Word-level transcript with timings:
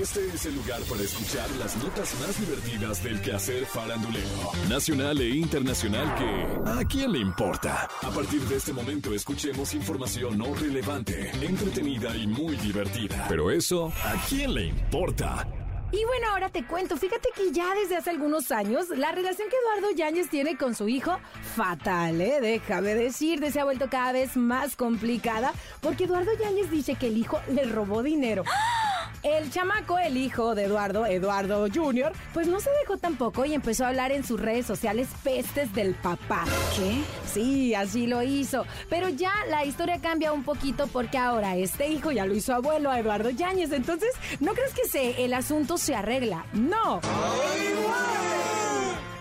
Este 0.00 0.28
es 0.28 0.46
el 0.46 0.54
lugar 0.54 0.80
para 0.82 1.02
escuchar 1.02 1.50
las 1.58 1.76
notas 1.76 2.14
más 2.20 2.38
divertidas 2.38 3.02
del 3.02 3.20
quehacer 3.20 3.66
farandulero, 3.66 4.52
nacional 4.68 5.20
e 5.20 5.28
internacional 5.30 6.14
que 6.14 6.70
¿a 6.70 6.84
quién 6.84 7.12
le 7.12 7.18
importa? 7.18 7.88
A 8.02 8.10
partir 8.10 8.40
de 8.42 8.56
este 8.58 8.72
momento 8.72 9.12
escuchemos 9.12 9.74
información 9.74 10.38
no 10.38 10.54
relevante, 10.54 11.32
entretenida 11.42 12.16
y 12.16 12.28
muy 12.28 12.54
divertida. 12.58 13.26
Pero 13.28 13.50
eso, 13.50 13.92
¿a 14.04 14.14
quién 14.28 14.54
le 14.54 14.66
importa? 14.66 15.48
Y 15.90 16.04
bueno, 16.04 16.28
ahora 16.32 16.50
te 16.50 16.64
cuento, 16.64 16.96
fíjate 16.96 17.30
que 17.34 17.50
ya 17.50 17.74
desde 17.74 17.96
hace 17.96 18.10
algunos 18.10 18.52
años 18.52 18.90
la 18.90 19.10
relación 19.10 19.48
que 19.48 19.56
Eduardo 19.56 19.96
Yáñez 19.96 20.28
tiene 20.28 20.56
con 20.56 20.76
su 20.76 20.88
hijo, 20.88 21.18
fatal, 21.56 22.20
¿eh? 22.20 22.38
Déjame 22.40 22.94
decirte, 22.94 23.50
se 23.50 23.58
ha 23.58 23.64
vuelto 23.64 23.88
cada 23.90 24.12
vez 24.12 24.36
más 24.36 24.76
complicada 24.76 25.52
porque 25.80 26.04
Eduardo 26.04 26.30
Yáñez 26.38 26.70
dice 26.70 26.94
que 26.94 27.08
el 27.08 27.16
hijo 27.16 27.40
le 27.50 27.64
robó 27.64 28.02
dinero. 28.02 28.44
El 29.22 29.50
chamaco, 29.50 29.98
el 29.98 30.16
hijo 30.16 30.54
de 30.54 30.64
Eduardo, 30.64 31.04
Eduardo 31.06 31.66
Jr., 31.72 32.12
pues 32.32 32.46
no 32.46 32.60
se 32.60 32.70
dejó 32.80 32.98
tampoco 32.98 33.44
y 33.44 33.54
empezó 33.54 33.84
a 33.84 33.88
hablar 33.88 34.12
en 34.12 34.24
sus 34.24 34.40
redes 34.40 34.66
sociales 34.66 35.08
pestes 35.24 35.72
del 35.74 35.94
papá. 35.94 36.44
¿Qué? 36.76 37.02
Sí, 37.32 37.74
así 37.74 38.06
lo 38.06 38.22
hizo. 38.22 38.64
Pero 38.88 39.08
ya 39.08 39.32
la 39.48 39.64
historia 39.64 40.00
cambia 40.00 40.32
un 40.32 40.44
poquito 40.44 40.86
porque 40.86 41.18
ahora 41.18 41.56
este 41.56 41.88
hijo 41.88 42.12
ya 42.12 42.26
lo 42.26 42.34
hizo 42.34 42.54
abuelo 42.54 42.90
a 42.90 43.00
Eduardo 43.00 43.30
Yáñez. 43.30 43.72
Entonces, 43.72 44.10
¿no 44.40 44.52
crees 44.52 44.72
que 44.72 44.86
se, 44.88 45.24
el 45.24 45.34
asunto 45.34 45.78
se 45.78 45.94
arregla? 45.94 46.46
No. 46.52 47.00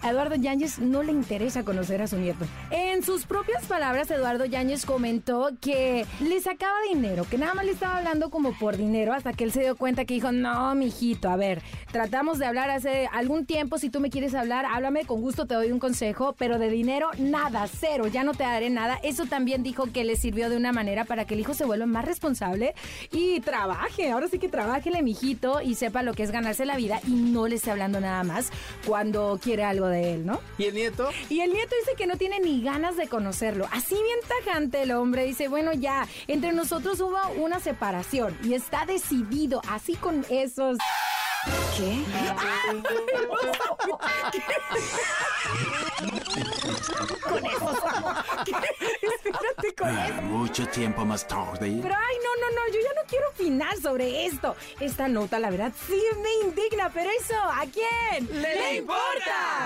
Eduardo 0.10 0.36
Yáñez 0.36 0.80
no 0.80 1.04
le 1.04 1.12
interesa 1.12 1.64
conocer 1.64 2.02
a 2.02 2.08
su 2.08 2.18
nieto. 2.18 2.46
En 2.72 3.04
sus 3.04 3.26
propias 3.26 3.66
palabras, 3.66 4.10
Eduardo 4.12 4.46
Yáñez 4.46 4.86
comentó 4.86 5.50
que 5.62 6.06
le 6.20 6.42
sacaba 6.42 6.76
dinero, 6.92 7.26
que 7.30 7.38
nada 7.38 7.54
más 7.54 7.66
le 7.66 7.72
estaba 7.72 7.98
hablando 7.98 8.30
como 8.30 8.58
por 8.58 8.78
dinero, 8.78 9.14
hasta 9.14 9.34
que 9.34 9.44
él 9.44 9.52
se 9.52 9.62
dio 9.62 9.76
cuenta 9.76 10.06
que 10.06 10.14
dijo, 10.14 10.32
no, 10.32 10.74
mijito, 10.76 11.30
a 11.30 11.36
ver, 11.36 11.62
tratamos 11.92 12.40
de 12.40 12.46
hablar 12.46 12.70
hace 12.70 13.08
algún 13.12 13.46
tiempo, 13.46 13.78
si 13.78 13.90
tú 13.90 14.00
me 14.00 14.10
quieres 14.10 14.36
hablar, 14.36 14.66
háblame, 14.66 15.06
con 15.06 15.22
gusto 15.22 15.46
te 15.46 15.56
doy 15.56 15.72
un 15.72 15.80
consejo, 15.80 16.36
pero 16.38 16.60
de 16.60 16.70
dinero, 16.70 17.10
nada, 17.18 17.68
cero, 17.68 18.08
ya 18.08 18.24
no 18.24 18.34
te 18.34 18.44
daré 18.44 18.70
nada. 18.70 19.00
Eso 19.04 19.26
también 19.26 19.64
dijo 19.64 19.86
que 19.92 20.04
le 20.04 20.16
sirvió 20.16 20.50
de 20.50 20.58
una 20.58 20.72
manera 20.72 21.06
para 21.06 21.26
que 21.26 21.34
el 21.34 21.40
hijo 21.42 21.54
se 21.54 21.66
vuelva 21.66 21.86
más 21.86 22.06
responsable 22.06 22.76
y 23.12 23.40
trabaje, 23.42 24.12
ahora 24.12 24.28
sí 24.28 24.40
que 24.40 24.50
trabájele, 24.50 25.02
mijito, 25.02 25.62
y 25.62 25.76
sepa 25.76 26.04
lo 26.04 26.14
que 26.14 26.24
es 26.24 26.32
ganarse 26.32 26.66
la 26.66 26.78
vida 26.78 27.00
y 27.08 27.12
no 27.12 27.48
le 27.48 27.56
esté 27.56 27.72
hablando 27.72 28.00
nada 28.00 28.24
más 28.24 28.52
cuando 28.86 29.40
quiere 29.42 29.64
algo 29.64 29.88
de 29.88 29.97
él, 29.98 30.26
¿no? 30.26 30.42
¿Y 30.58 30.66
el 30.66 30.76
nieto? 30.76 31.10
Y 31.30 31.42
el 31.42 31.52
nieto 31.54 31.76
dice 31.80 31.96
que 31.96 32.08
no 32.08 32.18
tiene 32.18 32.40
ni 32.40 32.62
ganas 32.62 32.98
de 32.98 33.08
conocerlo. 33.08 33.68
Así 33.72 33.96
bien 33.96 34.20
tajante 34.28 34.82
el 34.84 34.92
hombre 34.92 35.26
dice, 35.26 35.48
bueno, 35.48 35.74
ya, 35.74 36.08
entre 36.28 36.52
nosotros 36.54 37.00
hubo 37.00 37.18
una 37.38 37.60
separación 37.60 38.38
y 38.44 38.54
está 38.54 38.86
decidido, 38.86 39.62
así 39.70 39.96
con 39.96 40.26
esos... 40.30 40.78
¿Qué? 41.78 42.04
con 47.22 47.46
esos... 47.46 47.78
Espérate 49.24 49.76
con 49.78 49.98
eso. 49.98 50.22
Mucho 50.24 50.68
tiempo 50.68 51.06
más 51.06 51.28
tarde. 51.28 51.80
Pero 51.82 51.96
ay, 51.96 52.16
no, 52.24 52.36
no, 52.42 52.56
no, 52.56 52.68
yo 52.74 52.80
ya 52.82 52.94
no 53.02 53.08
quiero 53.08 53.30
opinar 53.30 53.78
sobre 53.78 54.26
esto. 54.26 54.56
Esta 54.80 55.08
nota, 55.08 55.40
la 55.40 55.50
verdad, 55.50 55.72
sí 55.88 56.02
me 56.22 56.48
indigna, 56.48 56.90
pero 56.94 57.10
eso, 57.12 57.36
¿a 57.36 57.66
quién? 57.72 58.42
¡Le 58.42 58.78
importa! 58.78 59.57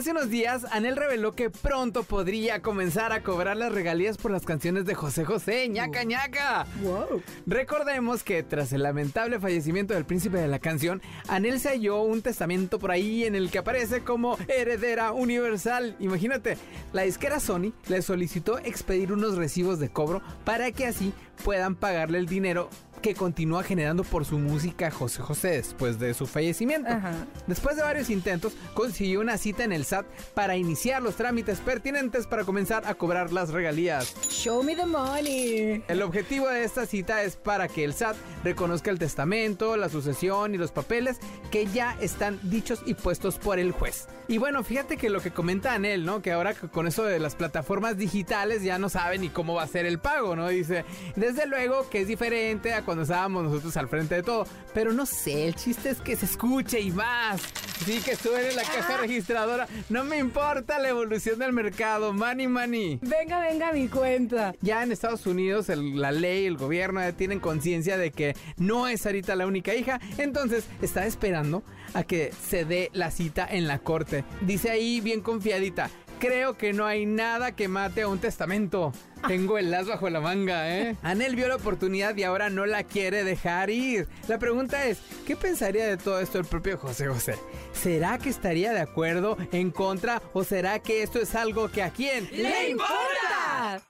Hace 0.00 0.12
unos 0.12 0.30
días, 0.30 0.64
Anel 0.70 0.96
reveló 0.96 1.32
que 1.32 1.50
pronto 1.50 2.04
podría 2.04 2.62
comenzar 2.62 3.12
a 3.12 3.22
cobrar 3.22 3.58
las 3.58 3.70
regalías 3.70 4.16
por 4.16 4.30
las 4.30 4.46
canciones 4.46 4.86
de 4.86 4.94
José 4.94 5.26
José, 5.26 5.68
ñaca 5.68 6.04
ñaca. 6.04 6.66
Wow. 6.80 7.22
Recordemos 7.46 8.22
que 8.22 8.42
tras 8.42 8.72
el 8.72 8.82
lamentable 8.82 9.38
fallecimiento 9.38 9.92
del 9.92 10.06
príncipe 10.06 10.38
de 10.38 10.48
la 10.48 10.58
canción, 10.58 11.02
Anel 11.28 11.60
se 11.60 11.68
halló 11.68 12.00
un 12.00 12.22
testamento 12.22 12.78
por 12.78 12.92
ahí 12.92 13.24
en 13.24 13.34
el 13.34 13.50
que 13.50 13.58
aparece 13.58 14.02
como 14.02 14.38
heredera 14.48 15.12
universal. 15.12 15.96
Imagínate, 16.00 16.56
la 16.94 17.02
disquera 17.02 17.38
Sony 17.38 17.74
le 17.86 18.00
solicitó 18.00 18.58
expedir 18.58 19.12
unos 19.12 19.36
recibos 19.36 19.78
de 19.80 19.90
cobro 19.90 20.22
para 20.46 20.72
que 20.72 20.86
así 20.86 21.12
puedan 21.44 21.74
pagarle 21.74 22.16
el 22.16 22.26
dinero 22.26 22.70
que 23.00 23.14
continúa 23.14 23.62
generando 23.62 24.04
por 24.04 24.24
su 24.24 24.38
música 24.38 24.90
José 24.90 25.22
José 25.22 25.48
después 25.50 25.98
de 25.98 26.14
su 26.14 26.26
fallecimiento. 26.26 26.88
Ajá. 26.88 27.26
Después 27.46 27.76
de 27.76 27.82
varios 27.82 28.10
intentos, 28.10 28.52
consiguió 28.74 29.20
una 29.20 29.38
cita 29.38 29.64
en 29.64 29.72
el 29.72 29.84
SAT 29.84 30.06
para 30.34 30.56
iniciar 30.56 31.02
los 31.02 31.16
trámites 31.16 31.58
pertinentes 31.60 32.26
para 32.26 32.44
comenzar 32.44 32.86
a 32.86 32.94
cobrar 32.94 33.32
las 33.32 33.50
regalías. 33.50 34.14
Show 34.28 34.62
me 34.62 34.76
the 34.76 34.86
money. 34.86 35.82
El 35.88 36.02
objetivo 36.02 36.48
de 36.48 36.64
esta 36.64 36.86
cita 36.86 37.22
es 37.22 37.36
para 37.36 37.68
que 37.68 37.84
el 37.84 37.94
SAT 37.94 38.16
reconozca 38.44 38.90
el 38.90 38.98
testamento, 38.98 39.76
la 39.76 39.88
sucesión 39.88 40.54
y 40.54 40.58
los 40.58 40.72
papeles 40.72 41.18
que 41.50 41.66
ya 41.66 41.96
están 42.00 42.38
dichos 42.42 42.82
y 42.86 42.94
puestos 42.94 43.38
por 43.38 43.58
el 43.58 43.72
juez. 43.72 44.06
Y 44.28 44.38
bueno, 44.38 44.62
fíjate 44.62 44.96
que 44.96 45.10
lo 45.10 45.20
que 45.20 45.32
comenta 45.32 45.74
Anel, 45.74 46.04
¿no? 46.04 46.22
Que 46.22 46.30
ahora 46.30 46.54
con 46.54 46.86
eso 46.86 47.02
de 47.02 47.18
las 47.18 47.34
plataformas 47.34 47.96
digitales 47.96 48.62
ya 48.62 48.78
no 48.78 48.88
sabe 48.88 49.18
ni 49.18 49.28
cómo 49.28 49.54
va 49.54 49.64
a 49.64 49.66
ser 49.66 49.86
el 49.86 49.98
pago, 49.98 50.36
¿no? 50.36 50.48
Dice, 50.48 50.84
desde 51.16 51.46
luego 51.46 51.88
que 51.90 52.02
es 52.02 52.06
diferente 52.06 52.72
a 52.72 52.84
cuando 52.90 53.02
estábamos 53.04 53.44
nosotros 53.44 53.76
al 53.76 53.88
frente 53.88 54.16
de 54.16 54.24
todo, 54.24 54.48
pero 54.74 54.92
no 54.92 55.06
sé, 55.06 55.46
el 55.46 55.54
chiste 55.54 55.90
es 55.90 56.00
que 56.00 56.16
se 56.16 56.26
escuche 56.26 56.80
y 56.80 56.90
más. 56.90 57.40
Sí, 57.86 58.00
que 58.04 58.16
suene 58.16 58.52
la 58.52 58.62
caja 58.64 58.96
registradora. 58.96 59.68
No 59.88 60.02
me 60.02 60.18
importa 60.18 60.80
la 60.80 60.88
evolución 60.88 61.38
del 61.38 61.52
mercado. 61.52 62.12
Money, 62.12 62.48
money. 62.48 62.98
Venga, 63.00 63.38
venga 63.40 63.72
mi 63.72 63.86
cuenta. 63.86 64.54
Ya 64.60 64.82
en 64.82 64.90
Estados 64.90 65.24
Unidos 65.26 65.68
el- 65.68 66.00
la 66.00 66.10
ley, 66.10 66.46
el 66.46 66.56
gobierno 66.56 66.98
ya 67.00 67.12
tienen 67.12 67.38
conciencia 67.38 67.96
de 67.96 68.10
que 68.10 68.34
no 68.56 68.88
es 68.88 69.02
Sarita 69.02 69.36
la 69.36 69.46
única 69.46 69.72
hija, 69.72 70.00
entonces 70.18 70.64
está 70.82 71.06
esperando 71.06 71.62
a 71.94 72.02
que 72.02 72.32
se 72.48 72.64
dé 72.64 72.90
la 72.92 73.12
cita 73.12 73.46
en 73.48 73.68
la 73.68 73.78
corte. 73.78 74.24
Dice 74.40 74.68
ahí 74.70 75.00
bien 75.00 75.20
confiadita, 75.20 75.90
creo 76.20 76.56
que 76.56 76.72
no 76.72 76.86
hay 76.86 77.06
nada 77.06 77.52
que 77.52 77.66
mate 77.66 78.02
a 78.02 78.08
un 78.08 78.20
testamento. 78.20 78.92
Tengo 79.26 79.58
el 79.58 79.72
as 79.74 79.86
bajo 79.86 80.08
la 80.08 80.20
manga, 80.20 80.78
¿eh? 80.78 80.96
Anel 81.02 81.34
vio 81.34 81.48
la 81.48 81.56
oportunidad 81.56 82.16
y 82.16 82.22
ahora 82.22 82.48
no 82.48 82.64
la 82.66 82.84
quiere 82.84 83.24
dejar 83.24 83.70
ir. 83.70 84.06
La 84.28 84.38
pregunta 84.38 84.86
es, 84.86 84.98
¿qué 85.26 85.36
pensaría 85.36 85.86
de 85.86 85.96
todo 85.96 86.20
esto 86.20 86.38
el 86.38 86.44
propio 86.44 86.78
José 86.78 87.08
José? 87.08 87.34
¿Será 87.72 88.18
que 88.18 88.28
estaría 88.28 88.72
de 88.72 88.80
acuerdo, 88.80 89.36
en 89.52 89.70
contra 89.70 90.22
o 90.32 90.44
será 90.44 90.78
que 90.78 91.02
esto 91.02 91.18
es 91.18 91.34
algo 91.34 91.70
que 91.70 91.82
a 91.82 91.90
quién 91.90 92.28
¡Le 92.30 92.70
importa! 92.70 93.29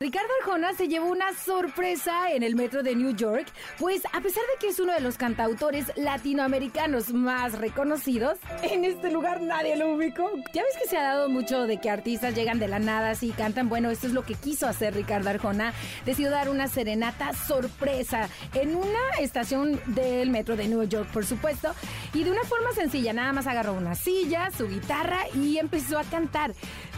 Ricardo 0.01 0.29
Arjona 0.41 0.73
se 0.75 0.89
llevó 0.89 1.07
una 1.07 1.33
sorpresa 1.33 2.33
en 2.33 2.43
el 2.43 2.57
metro 2.57 2.83
de 2.83 2.97
New 2.97 3.15
York, 3.15 3.47
pues 3.79 4.05
a 4.07 4.21
pesar 4.21 4.43
de 4.43 4.59
que 4.59 4.69
es 4.69 4.81
uno 4.81 4.93
de 4.93 5.01
los 5.01 5.17
cantautores 5.17 5.93
latinoamericanos 5.97 7.13
más 7.13 7.59
reconocidos, 7.59 8.39
en 8.63 8.85
este 8.85 9.13
lugar 9.13 9.41
nadie 9.43 9.77
lo 9.77 9.95
ubicó. 9.95 10.29
Ya 10.53 10.63
ves 10.63 10.77
que 10.81 10.89
se 10.89 10.97
ha 10.97 11.03
dado 11.03 11.29
mucho 11.29 11.67
de 11.67 11.81
que 11.81 11.89
artistas 11.89 12.35
llegan 12.35 12.59
de 12.59 12.67
la 12.67 12.81
nada 12.81 13.11
así 13.11 13.29
y 13.29 13.33
cantan. 13.33 13.69
Bueno, 13.69 13.91
esto 13.91 14.09
es 14.09 14.13
lo 14.13 14.25
que 14.25 14.35
quiso 14.35 14.67
hacer 14.67 14.95
Ricardo 14.95 15.31
Arjona. 15.31 15.73
Decidió 16.05 16.31
dar 16.31 16.49
una 16.49 16.67
serenata 16.67 17.33
sorpresa 17.33 18.29
en 18.55 18.75
una 18.75 19.19
estación 19.21 19.81
del 19.87 20.31
metro 20.31 20.57
de 20.57 20.67
New 20.67 20.83
York, 20.85 21.09
por 21.13 21.25
supuesto, 21.25 21.75
y 22.13 22.25
de 22.25 22.33
una 22.33 22.43
forma 22.43 22.73
sencilla, 22.73 23.13
nada 23.13 23.33
más 23.33 23.47
agarró 23.47 23.75
una 23.75 23.95
silla, 23.95 24.51
su 24.51 24.69
guitarra 24.69 25.29
y 25.35 25.59
empezó 25.59 25.99
a 25.99 26.05
cantar. 26.05 26.55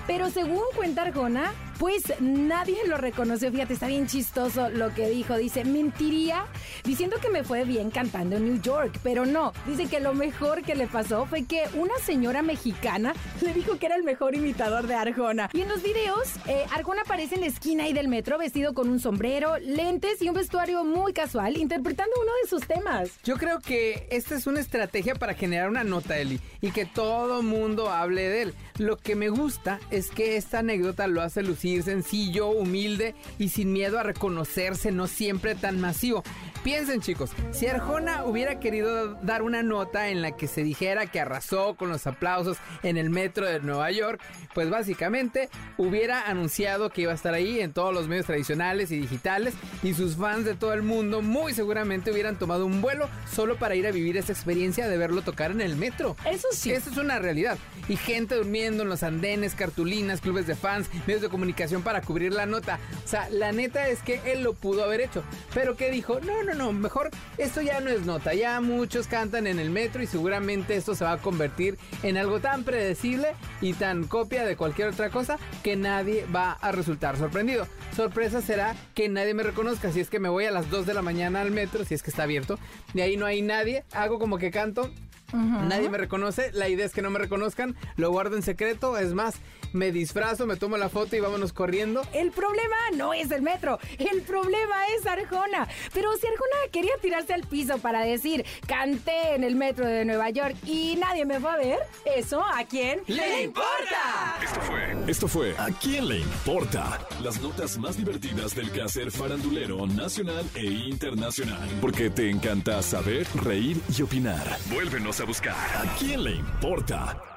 Pero 0.06 0.31
según 0.31 0.62
cuenta 0.75 1.03
Arjona, 1.03 1.53
pues 1.82 2.04
nadie 2.20 2.76
lo 2.87 2.97
reconoció. 2.97 3.50
Fíjate, 3.50 3.75
está 3.75 3.88
bien 3.88 4.06
chistoso 4.06 4.69
lo 4.69 4.94
que 4.94 5.10
dijo. 5.10 5.37
Dice, 5.37 5.65
mentiría 5.65 6.44
diciendo 6.84 7.16
que 7.20 7.28
me 7.28 7.43
fue 7.43 7.65
bien 7.65 7.91
cantando 7.91 8.37
en 8.37 8.44
New 8.44 8.62
York, 8.62 9.00
pero 9.03 9.26
no. 9.26 9.53
Dice 9.66 9.87
que 9.88 9.98
lo 9.98 10.15
mejor 10.15 10.62
que 10.62 10.76
le 10.76 10.87
pasó 10.87 11.26
fue 11.26 11.44
que 11.44 11.65
una 11.75 11.98
señora 11.98 12.41
mexicana 12.41 13.15
le 13.41 13.53
dijo 13.53 13.81
que 13.81 13.87
era 13.87 13.97
el 13.97 14.04
mejor 14.04 14.37
imitador 14.37 14.87
de 14.87 14.94
Arjona. 14.94 15.50
Y 15.53 15.62
en 15.62 15.69
los 15.69 15.82
videos, 15.82 16.28
eh, 16.47 16.65
Arjona 16.71 17.03
aparece 17.03 17.34
en 17.34 17.41
la 17.41 17.48
esquina 17.48 17.82
ahí 17.82 17.92
del 17.92 18.06
metro 18.06 18.38
vestido 18.38 18.75
con 18.75 18.88
un 18.88 19.00
sombrero, 19.00 19.59
lentes 19.59 20.22
y 20.22 20.28
un 20.28 20.37
vestuario 20.37 20.84
muy 20.84 21.12
casual, 21.12 21.56
interpretando 21.56 22.12
uno 22.22 22.31
de 22.44 22.48
sus 22.48 22.65
temas. 22.65 23.10
Yo 23.25 23.37
creo 23.38 23.59
que 23.59 24.06
esta 24.12 24.37
es 24.37 24.47
una 24.47 24.60
estrategia 24.60 25.16
para 25.16 25.34
generar 25.34 25.68
una 25.68 25.83
nota, 25.83 26.16
Eli, 26.16 26.39
y 26.60 26.71
que 26.71 26.86
todo 26.86 27.42
mundo 27.42 27.91
hable 27.91 28.28
de 28.28 28.42
él. 28.42 28.54
Lo 28.78 28.98
que 28.98 29.16
me 29.16 29.30
gusta 29.30 29.80
es 29.91 30.10
que 30.12 30.36
esta 30.36 30.60
anécdota 30.60 31.09
lo 31.09 31.22
hace 31.22 31.42
lucir 31.42 31.72
sencillo, 31.80 32.48
humilde 32.48 33.15
y 33.39 33.48
sin 33.48 33.72
miedo 33.72 33.98
a 33.98 34.03
reconocerse, 34.03 34.92
no 34.92 35.07
siempre 35.07 35.54
tan 35.54 35.80
masivo. 35.80 36.22
Piensen 36.65 37.01
chicos, 37.01 37.30
si 37.51 37.66
Arjona 37.66 38.24
hubiera 38.24 38.60
querido 38.60 39.15
dar 39.15 39.42
una 39.42 39.65
nota 39.65 40.10
en 40.10 40.22
la 40.22 40.36
que 40.36 40.47
se 40.47 40.63
dijera 40.63 41.07
que 41.07 41.19
arrasó 41.19 41.74
con 41.74 41.89
los 41.89 42.07
aplausos 42.07 42.59
en 42.84 42.97
el 42.97 43.10
metro 43.10 43.47
de 43.47 43.59
Nueva 43.60 43.91
York, 43.91 44.21
pues 44.54 44.71
básicamente 44.71 45.48
hubiera 45.77 46.28
anunciado 46.28 46.91
que 46.91 47.03
iba 47.03 47.13
a 47.13 47.16
estar 47.16 47.34
ahí 47.34 47.60
en 47.60 47.72
todos 47.72 47.92
los 47.92 48.07
medios 48.07 48.27
tradicionales 48.27 48.92
y 48.92 48.98
digitales 48.98 49.54
y 49.83 49.95
sus 49.95 50.16
fans 50.16 50.45
de 50.45 50.54
todo 50.54 50.72
el 50.72 50.83
mundo 50.83 51.21
muy 51.21 51.53
seguramente 51.53 52.13
hubieran 52.13 52.39
tomado 52.39 52.66
un 52.66 52.80
vuelo 52.80 53.09
solo 53.33 53.57
para 53.57 53.75
ir 53.75 53.86
a 53.86 53.91
vivir 53.91 54.16
esa 54.16 54.33
experiencia 54.33 54.89
de 54.89 54.97
verlo 54.97 55.22
tocar 55.22 55.51
en 55.51 55.60
el 55.60 55.77
metro. 55.77 56.16
Eso 56.25 56.48
sí. 56.53 56.71
Eso 56.71 56.91
es 56.91 56.97
una 56.97 57.18
realidad. 57.18 57.59
Y 57.89 57.97
gente 57.97 58.36
durmiendo 58.36 58.84
en 58.84 58.89
los 58.89 59.03
andenes, 59.03 59.54
cartulinas, 59.54 60.21
clubes 60.21 60.47
de 60.47 60.54
fans, 60.54 60.89
medios 61.07 61.22
de 61.22 61.28
comunicación 61.28 61.52
para 61.84 62.03
cubrir 62.03 62.33
la 62.33 62.47
nota. 62.47 62.78
O 63.04 63.09
sea, 63.09 63.28
la 63.31 63.53
neta 63.53 63.89
es 63.89 64.03
que 64.03 64.21
él 64.27 64.43
lo 64.43 64.54
pudo 64.54 64.84
haber 64.84 65.01
hecho. 65.01 65.22
Pero 65.54 65.77
que 65.77 65.91
dijo, 65.91 66.19
no, 66.21 66.43
no, 66.43 66.54
no, 66.54 66.72
mejor 66.72 67.10
esto 67.39 67.60
ya 67.60 67.81
no 67.81 67.91
es 67.91 68.04
nota. 68.04 68.34
Ya 68.34 68.60
muchos 68.60 69.07
cantan 69.07 69.47
en 69.47 69.59
el 69.59 69.71
metro 69.71 70.03
y 70.03 70.07
seguramente 70.07 70.77
esto 70.77 70.95
se 70.95 71.04
va 71.04 71.13
a 71.13 71.19
convertir 71.19 71.78
en 72.03 72.16
algo 72.16 72.41
tan 72.41 72.65
predecible 72.65 73.34
y 73.60 73.75
tan 73.75 74.04
copia 74.04 74.45
de 74.45 74.57
cualquier 74.57 74.89
otra 74.89 75.10
cosa 75.10 75.39
que 75.63 75.77
nadie 75.77 76.27
va 76.34 76.53
a 76.53 76.72
resultar 76.72 77.16
sorprendido. 77.16 77.66
Sorpresa 77.95 78.41
será 78.41 78.75
que 78.95 79.09
nadie 79.09 79.34
me 79.34 79.43
reconozca 79.43 79.93
si 79.93 80.01
es 80.01 80.10
que 80.10 80.19
me 80.19 80.28
voy 80.28 80.47
a 80.47 80.51
las 80.51 80.71
2 80.71 80.87
de 80.87 80.95
la 80.95 81.03
mañana 81.03 81.41
al 81.41 81.51
metro, 81.51 81.84
si 81.84 81.95
es 81.95 82.03
que 82.03 82.10
está 82.10 82.25
abierto. 82.25 82.59
De 82.95 83.03
ahí 83.03 83.16
no 83.16 83.27
hay 83.27 83.43
nadie. 83.43 83.84
Hago 83.93 84.19
como 84.19 84.39
que 84.39 84.51
canto 84.51 84.91
Nadie 85.32 85.88
me 85.88 85.98
reconoce, 85.98 86.50
la 86.52 86.68
idea 86.68 86.86
es 86.86 86.92
que 86.92 87.02
no 87.02 87.10
me 87.10 87.18
reconozcan, 87.18 87.76
lo 87.96 88.10
guardo 88.10 88.36
en 88.36 88.42
secreto, 88.42 88.98
es 88.98 89.14
más, 89.14 89.36
me 89.72 89.92
disfrazo, 89.92 90.46
me 90.46 90.56
tomo 90.56 90.76
la 90.76 90.88
foto 90.88 91.16
y 91.16 91.20
vámonos 91.20 91.52
corriendo. 91.52 92.02
El 92.12 92.30
problema 92.30 92.76
no 92.96 93.14
es 93.14 93.30
el 93.30 93.42
metro, 93.42 93.78
el 93.98 94.22
problema 94.22 94.86
es 94.96 95.06
Arjona. 95.06 95.68
Pero 95.94 96.12
si 96.16 96.26
Arjona 96.26 96.70
quería 96.70 96.92
tirarse 97.00 97.34
al 97.34 97.42
piso 97.42 97.78
para 97.78 98.00
decir, 98.00 98.44
canté 98.66 99.34
en 99.34 99.44
el 99.44 99.56
metro 99.56 99.86
de 99.86 100.04
Nueva 100.04 100.30
York 100.30 100.56
y 100.66 100.96
nadie 100.96 101.24
me 101.24 101.40
fue 101.40 101.50
a 101.50 101.56
ver, 101.56 101.78
¿eso 102.04 102.42
a 102.42 102.64
quién 102.64 103.00
le 103.06 103.44
importa? 103.44 104.38
Esto 104.42 104.60
fue, 104.60 104.96
esto 105.06 105.28
fue 105.28 105.52
¿A 105.58 105.68
quién 105.70 106.08
le 106.08 106.18
importa? 106.18 106.98
Las 107.22 107.40
notas 107.40 107.78
más 107.78 107.96
divertidas 107.96 108.54
del 108.54 108.70
quehacer 108.70 109.10
farandulero 109.10 109.86
nacional 109.86 110.44
e 110.54 110.64
internacional. 110.64 111.68
Porque 111.80 112.10
te 112.10 112.30
encanta 112.30 112.82
saber, 112.82 113.26
reír 113.42 113.80
y 113.96 114.02
opinar. 114.02 114.44
Vuélvenos 114.72 115.20
a 115.22 115.24
buscar. 115.24 115.54
¿A 115.54 115.84
quién 115.98 116.24
le 116.24 116.33
importa? 116.33 117.31